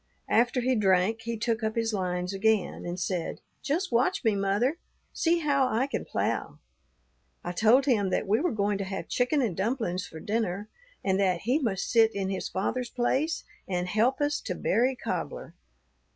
[0.29, 4.79] After he drank, he took up his lines again, and said, 'Just watch me, mother;
[5.13, 6.57] see how I can plough.'
[7.43, 10.69] I told him that we were going to have chicken and dumplings for dinner,
[11.05, 15.53] and that he must sit in his father's place and help us to berry cobbler.